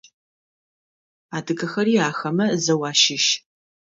Адыгэхэри 1.37 1.95
ахэмэ 2.09 2.45
зэу 2.63 2.81
ащыщ. 2.91 3.25